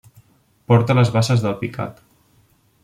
[0.71, 2.03] Porta a les basses d'Alpicat.